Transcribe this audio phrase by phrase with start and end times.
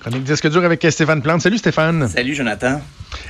[0.00, 1.40] Chronique disque dur avec Stéphane Plante.
[1.40, 2.06] Salut Stéphane.
[2.08, 2.80] Salut Jonathan.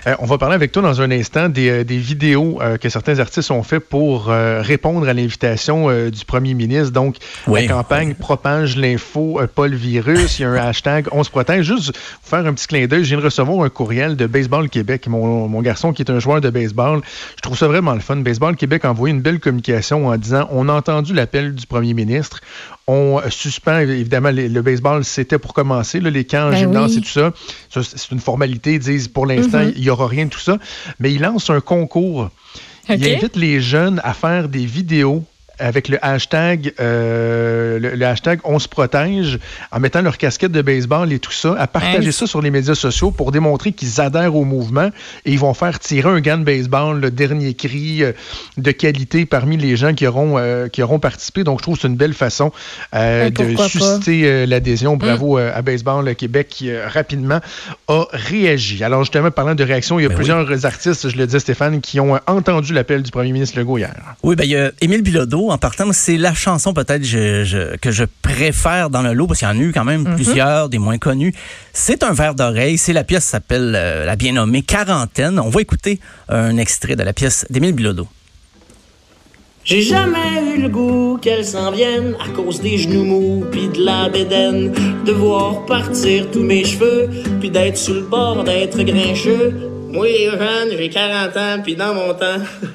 [0.07, 2.89] Euh, on va parler avec toi dans un instant des, euh, des vidéos euh, que
[2.89, 6.91] certains artistes ont fait pour euh, répondre à l'invitation euh, du premier ministre.
[6.93, 7.17] Donc,
[7.47, 7.67] Oui.
[7.67, 10.39] la campagne propage l'info, euh, pas le virus.
[10.39, 11.67] Il y a un hashtag On se protège.
[11.67, 14.69] Juste pour faire un petit clin d'œil, je viens de recevoir un courriel de Baseball
[14.69, 15.07] Québec.
[15.09, 17.01] Mon, mon garçon qui est un joueur de baseball.
[17.37, 18.17] Je trouve ça vraiment le fun.
[18.17, 21.95] Baseball Québec a envoyé une belle communication en disant On a entendu l'appel du premier
[21.95, 22.41] ministre.
[22.87, 26.93] On suspend, évidemment, les- le baseball, c'était pour commencer, là, les camps en Ben gymnase
[26.93, 26.99] oui.
[26.99, 27.33] et tout ça.
[27.71, 29.73] Ça, C'est une formalité, ils disent pour l'instant, Mhm.
[29.75, 30.59] Il n'y aura rien de tout ça.
[30.99, 32.31] Mais il lance un concours.
[32.89, 35.25] Il invite les jeunes à faire des vidéos
[35.59, 39.39] avec le hashtag, euh, le, le hashtag On se protège,
[39.73, 42.13] en mettant leur casquette de baseball et tout ça, à partager Hein?
[42.13, 44.91] ça sur les médias sociaux pour démontrer qu'ils adhèrent au mouvement
[45.25, 48.13] et ils vont faire tirer un gant de baseball, le dernier cri euh,
[48.57, 51.45] de qualité parmi les gens qui auront, euh, qui auront participé.
[51.45, 52.53] Donc, je trouve que c'est une belle façon
[52.93, 54.97] de susciter l'adhésion.
[54.97, 57.41] Bravo euh, à Baseball Québec qui rapidement
[57.89, 58.83] a réagi.
[58.85, 61.81] Alors, justement, parlant de réaction, il y a Ben plusieurs artistes, je le dis Stéphane,
[61.81, 63.95] qui ont entendu l'appel du premier ministre Legault hier.
[64.23, 65.93] Oui, ben il y a Émile Bilodeau en partant.
[65.93, 69.51] C'est la chanson peut-être je- je- que je préfère dans le lot parce qu'il y
[69.51, 71.35] en a eu quand même plusieurs, des moins connus.
[71.73, 72.79] C'est un verre d'oreille.
[72.79, 75.39] C'est la pièce s'appelle euh, la bien nommée Quarantaine.
[75.39, 78.09] On va écouter un extrait de la pièce d'Émile Bilodeau.
[79.65, 83.83] J'ai jamais eu le goût qu'elle s'en vienne à cause des genoux mous pis de
[83.83, 84.73] la bédaine.
[85.07, 87.09] De voir partir tous mes cheveux
[87.41, 89.55] puis d'être sur le bord d'être grincheux.
[89.91, 92.43] Moi, jeune, j'ai 40 ans pis dans mon temps,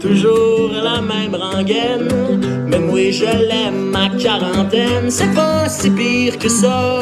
[0.00, 2.08] toujours la même rengaine.
[2.66, 5.10] Mais moi, je l'aime ma quarantaine.
[5.10, 7.00] C'est pas si pire que ça.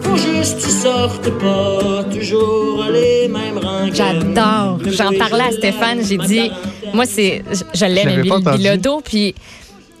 [0.00, 3.94] Faut juste tu sortes pas toujours les mêmes rengaines.
[3.94, 4.78] J'adore.
[4.86, 5.98] J'en parlais à Stéphane.
[6.04, 6.50] J'ai dit,
[6.92, 8.58] moi, c'est, je, je l'aime, entendu.
[8.58, 9.34] Bilodeau, puis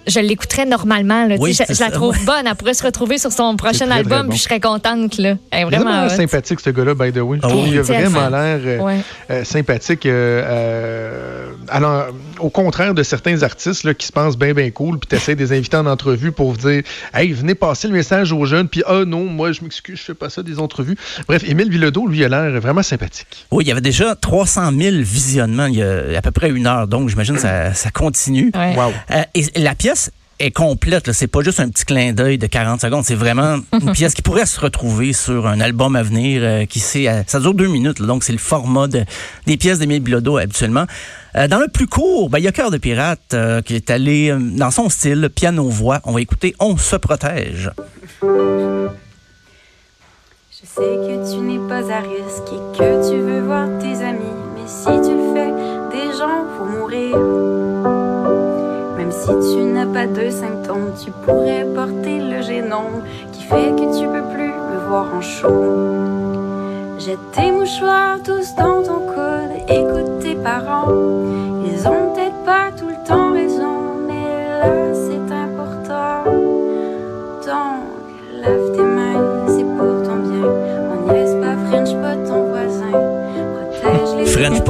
[0.06, 1.26] je l'écouterais normalement.
[1.28, 2.24] Là, Oui, je, je la trouve ouais.
[2.26, 2.46] bonne.
[2.48, 4.28] Elle pourrait se retrouver sur son prochain très, très album, bon.
[4.30, 5.16] puis je serais contente.
[5.18, 5.36] Là.
[5.52, 7.38] Elle est Il vraiment vraiment sympathique, ce gars-là, by the way.
[7.38, 7.68] Trouve oui.
[7.70, 8.96] qu'il a vraiment l'air euh, Ouais.
[9.30, 10.04] euh, sympathique.
[10.06, 12.06] euh, euh, alors,
[12.38, 15.52] au contraire de certains artistes là, qui se pensent bien, bien cool, puis t'essaies des
[15.52, 16.82] invités en entrevue pour vous dire
[17.14, 20.14] Hey, venez passer le message aux jeunes, puis ah non, moi, je m'excuse, je fais
[20.14, 20.96] pas ça des entrevues.
[21.28, 23.46] Bref, Émile Bilodeau, lui, a l'air vraiment sympathique.
[23.50, 26.66] Oui, il y avait déjà 300 000 visionnements il y a à peu près une
[26.66, 28.50] heure, donc j'imagine que ça, ça continue.
[28.54, 28.74] Ouais.
[28.76, 28.92] Wow.
[29.10, 30.10] Euh, et la pièce
[30.42, 31.06] est complète.
[31.06, 31.12] là.
[31.12, 33.04] C'est pas juste un petit clin d'œil de 40 secondes.
[33.04, 36.40] C'est vraiment une pièce qui pourrait se retrouver sur un album à venir.
[36.42, 37.98] euh, qui sait, euh, ça dure deux minutes.
[38.00, 38.06] là.
[38.06, 39.04] donc, c'est le format de-
[39.46, 40.86] des pièces d'Émile Bilodeau habituellement.
[41.36, 43.88] Euh, dans le plus court, ben, il y a Cœur de pirate euh, qui est
[43.90, 46.00] allé euh, dans son style, piano-voix.
[46.04, 47.70] On va écouter On se protège.
[48.22, 48.28] Je
[50.68, 54.20] sais que tu n'es pas à risque et que tu veux voir tes amis.
[54.54, 55.52] Mais si tu le fais,
[55.96, 57.16] des gens vont mourir.
[59.12, 63.02] Si tu n'as pas de symptômes, tu pourrais porter le génome
[63.32, 66.98] qui fait que tu peux plus me voir en show.
[66.98, 70.88] Jette tes mouchoirs tous dans ton coude, écoute tes parents.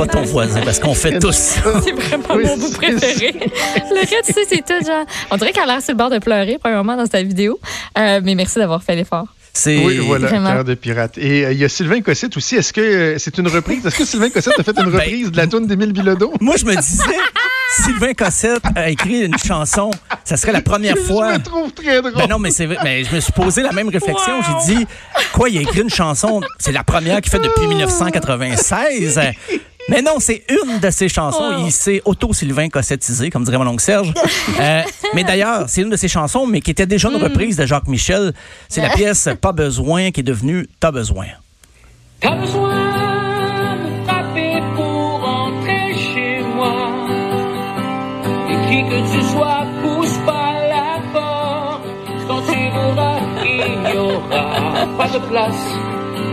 [0.07, 1.35] Pas ton voisin, parce qu'on fait tous.
[1.85, 3.33] C'est vraiment Oui, mon bout préféré.
[3.35, 5.05] le reste, tu sais, c'est tout, genre.
[5.31, 7.59] On dirait qu'elle a l'air sur le bord de pleurer, premièrement, dans sa vidéo.
[7.99, 9.27] Euh, mais merci d'avoir fait l'effort.
[9.55, 10.29] C'est Oui, voilà.
[10.31, 11.19] Cœur de pirate.
[11.19, 12.57] Et euh, il y a Sylvain Cossette aussi.
[12.57, 13.85] Est-ce que euh, c'est une reprise?
[13.85, 16.33] Est-ce que Sylvain Cossette a fait une Ben- reprise de la tune d'Émile Bilodeau?
[16.41, 17.03] Moi, je me disais,
[17.85, 19.91] Sylvain Cossette a écrit une chanson,
[20.25, 21.33] ça serait la première fois.
[21.33, 22.15] Je le trouve très drôle.
[22.17, 22.79] Ben non, mais c'est vrai.
[22.83, 24.41] Mais je me suis posé la même réflexion.
[24.67, 24.87] J'ai dit,
[25.35, 29.21] quoi, il a écrit une chanson, c'est la première qu'il fait depuis 1996.
[29.89, 31.65] Mais non, c'est une de ses chansons.
[31.65, 34.13] Il s'est auto-Sylvain Cossettisé, comme dirait mon oncle Serge.
[34.61, 34.83] Euh,
[35.15, 37.89] mais d'ailleurs, c'est une de ses chansons, mais qui était déjà une reprise de Jacques
[37.89, 38.33] Michel.
[38.69, 41.27] C'est la pièce Pas besoin qui est devenue T'as besoin.
[42.21, 43.03] T'as besoin
[48.73, 51.85] qui que tu sois, pousse pas la porte.
[52.27, 55.65] Quand tu verras, il n'y aura pas de place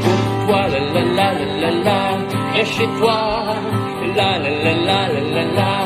[0.01, 0.67] pour toi.
[0.67, 1.99] La la la la la la.
[1.99, 2.08] Reste
[2.65, 3.55] chez toi,
[4.15, 5.43] la la la la la la.
[5.55, 5.78] la,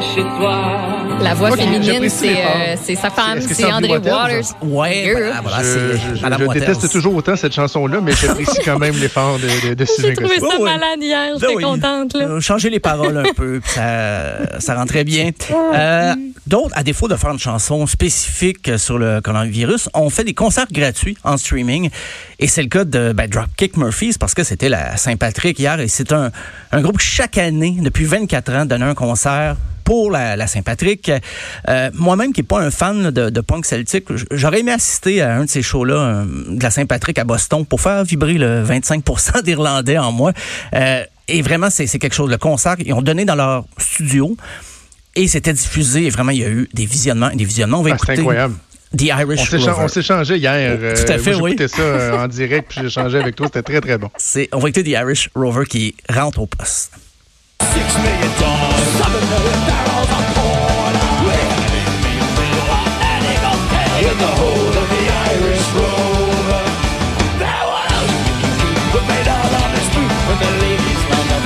[0.00, 0.78] chez toi.
[1.20, 4.12] La voix féminine, c'est euh, c'est sa femme, c'est c'est André Waters?
[4.12, 4.44] Waters.
[4.62, 5.18] Ouais, Girl.
[5.18, 6.60] voilà, voilà, je, c'est je- je- Madame je Waters.
[6.66, 10.38] déteste toujours autant cette chanson-là, mais j'apprécie quand même l'effort de, de, de J'ai trouvé
[10.38, 11.62] ça malade hier, Ben j'étais oui.
[11.64, 12.14] contente.
[12.14, 12.24] Là.
[12.28, 15.30] Euh, changer les paroles un peu, ça, ça rentrait bien.
[15.74, 16.14] Euh,
[16.46, 20.68] D'autres, à défaut de faire une chanson spécifique sur le coronavirus, ont fait des concerts
[20.72, 21.90] gratuits en streaming.
[22.38, 25.78] Et c'est le cas de ben, Dropkick Murphys parce que c'était la Saint-Patrick hier.
[25.80, 26.30] Et c'est un,
[26.72, 29.56] un groupe qui, chaque année, depuis 24 ans, donne un concert
[29.88, 31.10] pour la, la Saint-Patrick.
[31.66, 35.34] Euh, Moi-même, qui n'est pas un fan de, de punk celtique, j'aurais aimé assister à
[35.36, 39.02] un de ces shows-là, euh, de la Saint-Patrick à Boston, pour faire vibrer le 25
[39.42, 40.32] d'Irlandais en moi.
[40.74, 42.28] Euh, et vraiment, c'est quelque chose.
[42.30, 44.36] Le concert, ils ont donné dans leur studio
[45.16, 46.04] et c'était diffusé.
[46.04, 47.80] Et vraiment, il y a eu des visionnements et des visionnements.
[47.80, 48.54] On va Ah, c'est écouter incroyable.
[48.94, 50.52] The On Irish on s'échangeait hier.
[50.82, 51.52] euh, Tout à fait, oui.
[51.52, 53.46] J'écoutais ça euh, en direct, puis j'échangeais avec toi.
[53.46, 54.10] C'était très, très bon.
[54.52, 56.92] On va écouter The Irish Rover qui rentre au poste.
[64.18, 64.57] the hole.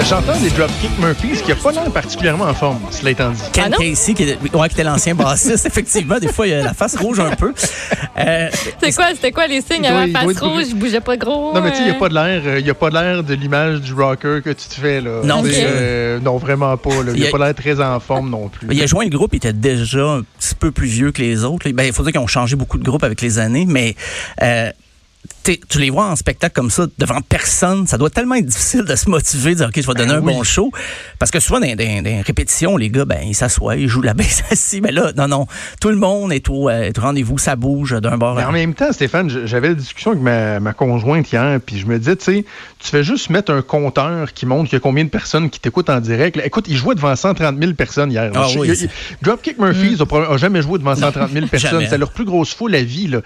[0.03, 3.41] Le chanteur des Dropkick Murphys, qui n'a pas l'air particulièrement en forme, cela étant dit.
[3.53, 3.77] Ken Ah?
[3.79, 6.97] Casey, qui, est- ouais, qui était l'ancien bassiste, effectivement, des fois, il a la face
[6.97, 7.55] rouge un peu.
[8.19, 8.49] Euh,
[8.83, 11.17] C'est quoi, c'était quoi les signes Il avant il doit face rouge, je bougeais pas
[11.17, 11.55] gros.
[11.55, 12.91] Non, mais tu sais, il n'y euh, a pas de l'air, il y a pas
[12.91, 15.21] l'air de l'image du rocker que tu te fais, là.
[15.23, 17.13] Non, euh, non, vraiment pas, là.
[17.13, 18.67] Il Il y n'a a- pas l'air très en forme non plus.
[18.73, 21.45] Il a joint le groupe, il était déjà un petit peu plus vieux que les
[21.45, 21.71] autres.
[21.71, 23.95] Ben, il faut dire qu'ils ont changé beaucoup de groupes avec les années, mais
[24.43, 24.69] euh,
[25.43, 28.95] tu les vois en spectacle comme ça, devant personne, ça doit tellement être difficile de
[28.95, 30.35] se motiver, de dire, OK, je vais donner Ben un oui.
[30.35, 30.71] bon show.
[31.19, 34.03] Parce que souvent, dans, dans- dans les répétitions, les gars, ben, ils s'assoient, ils jouent
[34.03, 34.81] la baisse assis.
[34.81, 35.47] Mais là, non, non,
[35.81, 38.53] tout le monde est au, euh, est au rendez-vous, ça bouge d'un bord à en
[38.53, 42.17] même temps, Stéphane, j'avais une discussion avec ma, ma conjointe hier, puis je me disais,
[42.17, 42.45] tu sais,
[42.79, 45.61] tu fais juste mettre un compteur qui montre qu'il y a combien de personnes qui
[45.61, 46.37] t'écoutent en direct.
[46.37, 48.31] Là, écoute, il jouait devant 130 000 personnes hier.
[48.35, 48.91] Ah Je- oui, il- c'est- il-
[49.23, 51.85] Dropkick Murphys a probablement- a, jamais joué devant 130 000 personnes.
[51.89, 53.09] C'est leur plus grosse foule à vie.
[53.09, 53.21] Là.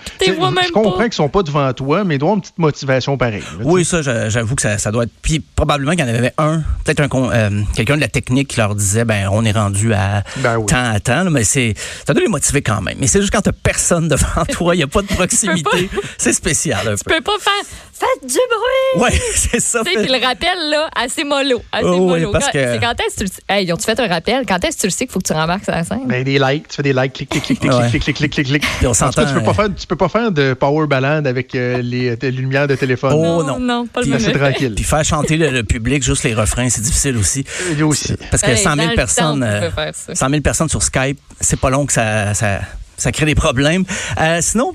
[0.66, 3.42] Je comprends qu'ils sont pas devant toi, mais avoir une petite motivation pareille.
[3.58, 5.12] là, Oui, ça, j'a- j'avoue que ça, ça doit être.
[5.22, 8.48] Puis probablement qu'il y en avait un, peut-être un con- euh, quelqu'un de la technique
[8.48, 10.66] qui leur disait, ben, on est rendu à Ben oui.
[10.66, 11.74] temps à temps, là, mais c'est,
[12.06, 12.96] ça doit les motiver quand même.
[13.00, 15.90] Mais c'est juste quand t'as personne devant toi, il n'y a pas de proximité.
[16.18, 17.14] C'est spécial un Tu peu.
[17.16, 17.52] peux pas faire
[17.98, 19.02] Faites du bruit!
[19.04, 19.80] Ouais, c'est ça.
[19.84, 21.62] Tu sais, puis le rappel, là, assez mollo.
[21.72, 22.30] Assez Oh, oui, mollo.
[22.32, 23.42] parce Quand- que- C'est quand est-ce que tu le sais?
[23.48, 24.44] Hey, ils ont-tu fait un rappel?
[24.46, 26.02] Quand est-ce que tu le sais qu'il faut que tu rembarques sur la scène?
[26.06, 27.88] Ben, des likes, tu fais des likes, clic, clic, clic, clic, Ouais.
[27.88, 28.62] clic, clic, clic, clic, clic.
[28.78, 31.26] Puis on s'entend, tu peux pas euh, faire, tu peux pas faire de power ballad
[31.26, 33.12] avec euh, les, les lumières de téléphone.
[33.14, 33.58] Oh, non, non.
[33.60, 34.74] non, pas le Puis- même C'est tranquille.
[34.74, 37.44] Puis faire chanter le, le public, juste les refrains, c'est difficile aussi.
[37.72, 38.14] Il aussi.
[38.30, 40.14] Parce que Hey, 100 dans 000 le personnes, euh, pouvait faire ça.
[40.14, 42.60] 100 000 personnes sur Skype, c'est pas long que ça, ça,
[42.98, 43.84] ça crée des problèmes.
[44.20, 44.74] Euh, sinon,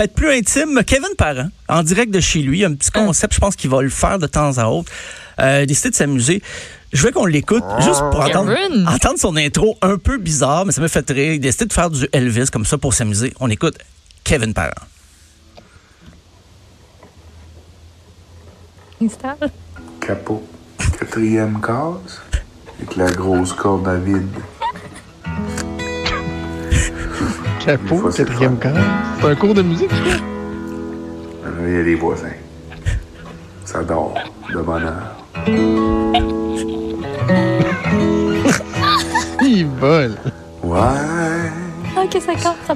[0.00, 3.54] peut-être plus intime, Kevin Parent, en direct de chez lui, un petit concept, je pense
[3.54, 4.90] qu'il va le faire de temps à autre.
[5.38, 6.42] Euh, décidé de s'amuser.
[6.90, 8.54] Je veux qu'on l'écoute juste pour entendre,
[9.18, 11.34] son intro un peu bizarre, mais ça me fait rire.
[11.34, 13.34] Il décide de faire du Elvis comme ça pour s'amuser.
[13.40, 13.76] On écoute
[14.24, 14.70] Kevin Parent.
[19.02, 19.50] Installe.
[20.00, 20.42] Capot.
[20.98, 22.22] Quatrième case.
[22.78, 24.28] Avec la grosse corde à vide.
[27.64, 28.76] Chapeau, quatrième cœur.
[29.20, 29.96] C'est un cours de musique, ça?
[30.06, 30.16] Là,
[31.66, 32.26] Il y a les voisins.
[33.64, 34.14] Ça dort
[34.52, 35.16] de bonne heure.
[39.42, 40.16] Il vole.
[40.62, 40.78] Ouais,
[41.96, 42.74] Ok, ça compte, ça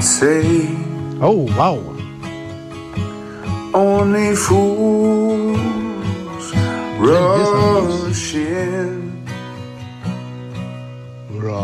[0.00, 0.42] c'est
[1.22, 1.78] Oh, wow.
[3.72, 5.56] on est fous.
[7.00, 8.95] Rushing,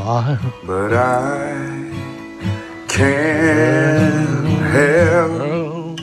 [0.05, 0.39] Right.
[0.67, 1.91] but I
[2.89, 6.01] can't help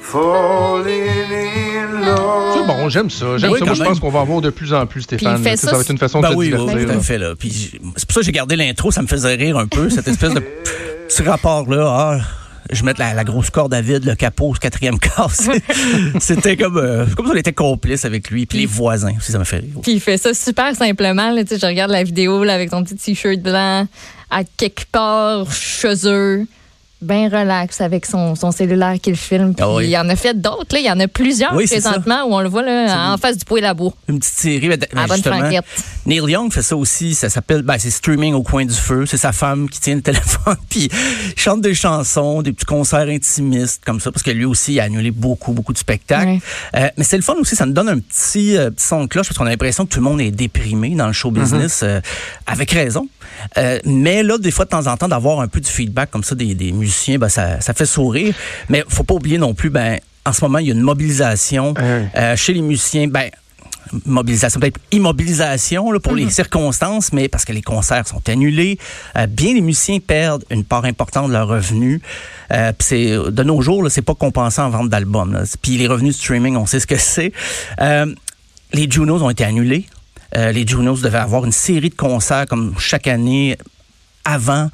[0.00, 2.56] falling in love.
[2.58, 3.36] C'est bon, j'aime ça.
[3.38, 3.64] J'aime Oui, ça.
[3.66, 5.34] Moi, je pense qu'on va en voir de plus en plus, Stéphane.
[5.34, 6.46] Puis il fait Tu sais, ça ça va être une façon de Ben se oui,
[6.52, 6.78] oui, divertir.
[6.78, 7.18] oui, tout à fait.
[7.18, 7.34] Là.
[7.38, 9.90] Puis j- c'est pour ça que j'ai gardé l'intro, ça me faisait rire un peu,
[9.90, 10.40] cette espèce de
[11.08, 11.84] petit rapport-là.
[11.86, 12.18] Ah,
[12.70, 15.48] je mets la, la grosse corde à vide, le capot, au quatrième casse.
[16.20, 18.46] C'était comme, euh, comme si on était complice avec lui.
[18.46, 19.80] Puis les voisins aussi, ça me fait rire.
[19.82, 21.30] Puis il fait ça super simplement.
[21.30, 23.86] Là, je regarde la vidéo là, avec ton petit t-shirt blanc
[24.30, 26.46] à quelque part chez eux.
[27.02, 29.54] Bien relax avec son, son cellulaire qu'il filme.
[29.54, 29.84] Puis Ah oui.
[29.86, 30.76] il y en a fait d'autres.
[30.76, 31.90] Il y en a plusieurs Oui, c'est ça.
[31.90, 33.92] présentement où on le voit là, en face du poêle à bois.
[34.08, 34.68] Une petite série.
[34.68, 35.64] ben, À bonne franquette.
[36.06, 37.14] Neil Young fait ça aussi.
[37.14, 39.04] Ça s'appelle, ben, c'est streaming au coin du feu.
[39.06, 40.88] C'est sa femme qui tient le téléphone puis
[41.36, 44.80] il chante des chansons, des petits concerts intimistes comme ça parce que lui aussi il
[44.80, 46.38] a annulé beaucoup, beaucoup de spectacles.
[46.76, 47.56] Euh, mais c'est le fun aussi.
[47.56, 49.90] Ça nous donne un petit, euh, petit son de cloche parce qu'on a l'impression que
[49.90, 52.00] tout le monde est déprimé dans le show business euh,
[52.46, 53.08] avec raison.
[53.84, 56.34] Mais là, des fois, de temps en temps, d'avoir un peu du feedback comme ça
[56.34, 58.34] des, des musiciens, ben, ça, ça fait sourire.
[58.68, 61.74] Mais faut pas oublier non plus, ben, en ce moment, il y a une mobilisation
[61.74, 62.08] Ouais.
[62.16, 63.08] euh, chez les musiciens.
[63.08, 63.30] Ben,
[64.06, 66.30] mobilisation, peut-être immobilisation là, pour les Mhm.
[66.30, 68.78] circonstances, mais parce que les concerts sont annulés.
[69.18, 72.00] Euh, bien les musiciens perdent une part importante de leurs revenus.
[72.52, 75.42] Euh, c'est de nos jours, c'est pas compensé en vente d'albums.
[75.60, 77.32] Puis les revenus de streaming, on sait ce que c'est.
[77.80, 78.06] Euh,
[78.72, 79.86] les Junos ont été annulés.
[80.34, 83.58] Les Junos devaient avoir une série de concerts comme chaque année
[84.24, 84.70] avant.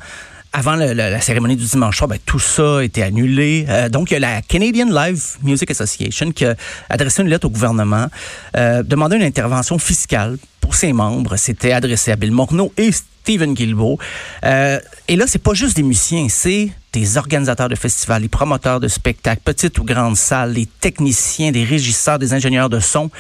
[0.59, 3.65] Avant la cérémonie du dimanche soir, ben, tout ça été annulé.
[3.69, 6.57] Euh, donc, il y a la Canadian Live Music Association qui a
[6.91, 8.09] adressé une lettre au gouvernement,
[8.57, 11.37] euh, demandant une intervention fiscale pour ses membres.
[11.37, 14.01] C'était adressé à Bill Morneau et Stephen Guilbeault.
[14.45, 18.81] Euh, et là, c'est pas juste des musiciens, c'est des organisateurs de festivals, les promoteurs
[18.81, 23.13] de spectacles, petites ou grandes salles, les techniciens, des régisseurs, des ingénieurs de son.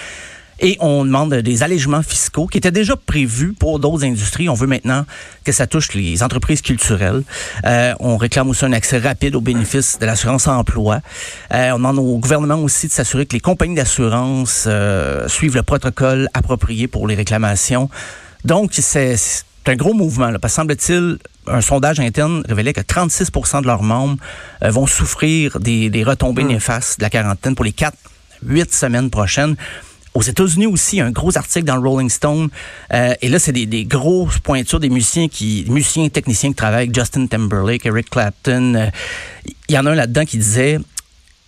[0.60, 4.48] Et on demande des allègements fiscaux qui étaient déjà prévus pour d'autres industries.
[4.48, 5.04] On veut maintenant
[5.44, 7.22] que ça touche les entreprises culturelles.
[7.64, 11.00] Euh, on réclame aussi un accès rapide aux bénéfices de l'assurance emploi.
[11.52, 15.62] Euh, on demande au gouvernement aussi de s'assurer que les compagnies d'assurance euh, suivent le
[15.62, 17.88] protocole approprié pour les réclamations.
[18.44, 19.16] Donc, c'est
[19.66, 20.30] un gros mouvement.
[20.30, 23.30] Là, parce semble-t-il, un sondage interne révélait que 36
[23.62, 24.16] de leurs membres
[24.62, 27.96] euh, vont souffrir des, des retombées néfastes de la quarantaine pour les quatre,
[28.42, 29.56] huit semaines prochaines.
[30.18, 32.48] Aux États-Unis aussi, un gros article dans le Rolling Stone.
[32.92, 36.86] Euh, et là, c'est des, des grosses pointures des musiciens qui, musiciens techniciens qui travaillent
[36.86, 38.74] avec Justin Timberlake, Eric Clapton.
[38.74, 38.86] Euh,
[39.68, 40.78] Il y en a un là-dedans qui disait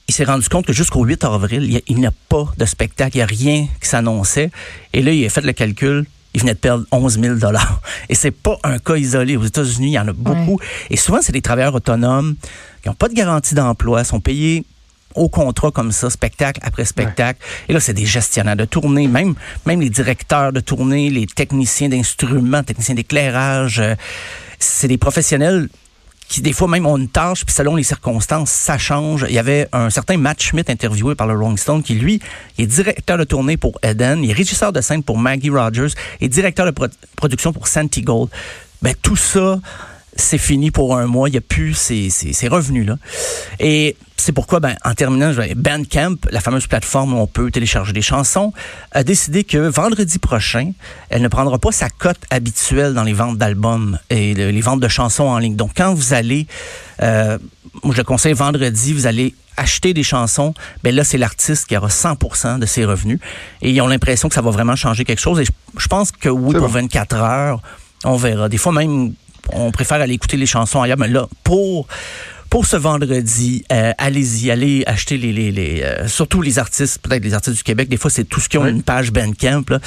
[0.06, 2.44] il s'est rendu compte que jusqu'au 8 avril, il y a- il n'y a pas
[2.56, 4.50] de spectacle, il n'y a rien qui s'annonçait.
[4.92, 6.06] Et là, il a fait le calcul.
[6.34, 7.34] Il venait de perdre 11 000
[8.08, 9.36] Et c'est pas un cas isolé.
[9.36, 10.60] Aux États-Unis, il y en a beaucoup.
[10.90, 12.36] Et souvent, c'est des travailleurs autonomes
[12.82, 14.64] qui n'ont pas de garantie d'emploi, sont payés
[15.14, 17.40] au contrat comme ça, spectacle après spectacle.
[17.68, 19.34] Et là, c'est des gestionnaires de tournée, même,
[19.66, 23.80] même les directeurs de tournée, les techniciens d'instruments, techniciens d'éclairage.
[23.80, 23.94] euh,
[24.58, 25.68] c'est des professionnels
[26.28, 29.26] qui des fois même ont une tâche, puis selon les circonstances, ça change.
[29.28, 32.20] Il y avait un certain Matt Schmidt interviewé par le Rolling Stone qui, lui,
[32.56, 35.88] est directeur de tournée pour Eden, il est régisseur de scène pour Maggie Rogers
[36.20, 36.86] et directeur de pro-
[37.16, 38.30] production pour Santi Gold.
[38.80, 39.58] Ben, tout ça,
[40.16, 41.28] c'est fini pour un mois.
[41.28, 42.96] Il n'y a plus ces, ces, ces revenus-là.
[43.58, 48.02] Et c'est pourquoi, ben, en terminant, Bandcamp, la fameuse plateforme où on peut télécharger des
[48.02, 48.52] chansons,
[48.92, 50.72] a décidé que vendredi prochain,
[51.08, 54.80] elle ne prendra pas sa cote habituelle dans les ventes d'albums et le- les ventes
[54.80, 55.56] de chansons en ligne.
[55.56, 56.46] Donc, quand vous allez,
[57.02, 57.38] euh,
[57.82, 61.88] moi, je conseille vendredi, vous allez acheter des chansons, ben là, c'est l'artiste qui aura
[61.88, 63.20] 100% de ses revenus.
[63.62, 65.38] Et ils ont l'impression que ça va vraiment changer quelque chose.
[65.40, 66.74] Et je, je pense que oui, pour bon.
[66.74, 67.62] 24 heures,
[68.04, 68.48] on verra.
[68.48, 69.12] Des fois même,
[69.52, 71.86] on préfère aller écouter les chansons ailleurs, mais là, pour
[72.48, 77.22] pour ce vendredi, euh, allez-y, allez acheter les, les, les euh, surtout les artistes, peut-être
[77.22, 77.88] les artistes du Québec.
[77.88, 78.70] Des fois, c'est tout ce qui ont Oui.
[78.70, 79.62] une page Bandcamp.
[79.68, 79.78] Là.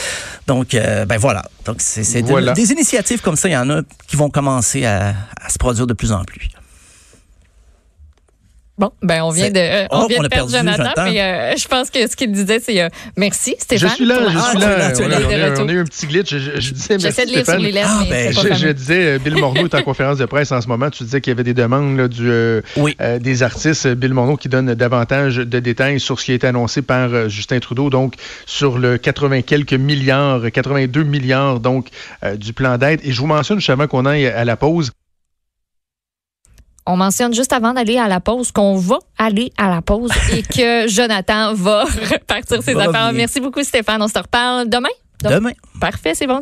[0.48, 1.44] Donc, euh, ben voilà.
[1.66, 3.50] Donc, c'est des initiatives comme ça.
[3.50, 6.48] Il y en a qui vont commencer à, à se produire de plus en plus.
[8.80, 11.04] Bon, ben on vient de, euh, on Oh, vient on de perdre perdu Jonathan, Jonathan.
[11.06, 13.88] mais euh, je pense que ce qu'il disait, c'est euh, merci Stéphane.
[13.90, 14.66] Je suis là, je suis Ah, là, On là.
[14.66, 15.66] a- on a- retour.
[15.66, 16.32] on a eu un petit glitch.
[16.32, 17.62] Je, je- je disais merci J'essaie de lire sur Stéphane.
[17.62, 18.74] les lèvres, Ah, mais ben, Je, pas je fameux.
[18.74, 20.90] disais, euh, Bill Morneau est en conférence de presse en ce moment.
[20.90, 22.96] Tu disais qu'il y avait des demandes là, du, euh, Oui.
[23.00, 23.88] euh, des artistes.
[23.90, 27.30] Bill Morneau qui donne davantage de détails sur ce qui a été annoncé par euh,
[27.30, 28.16] Justin Trudeau, donc
[28.48, 31.90] sur le 80 quelques milliards, 82 milliards donc
[32.24, 33.02] euh, du plan d'aide.
[33.04, 34.92] Et je vous mentionne juste avant qu'on aille à la pause,
[36.86, 40.42] On mentionne juste avant d'aller à la pause qu'on va aller à la pause et
[40.56, 42.92] que Jonathan va repartir ses affaires.
[42.92, 43.12] bien.
[43.14, 44.02] Merci beaucoup Stéphane.
[44.02, 44.90] On se reparle demain.
[45.24, 45.52] Demain.
[45.80, 46.42] Parfait, c'est bon.